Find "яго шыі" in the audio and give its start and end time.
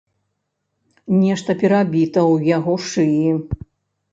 2.57-3.31